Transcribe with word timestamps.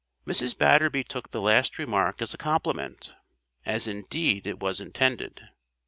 Mrs. 0.25 0.57
Batterby 0.57 1.03
took 1.03 1.29
the 1.29 1.41
last 1.43 1.77
remark 1.77 2.23
as 2.23 2.33
a 2.33 2.37
compliment; 2.39 3.13
as 3.67 3.87
indeed 3.87 4.47
it 4.47 4.59
was 4.59 4.81
intended. 4.81 5.49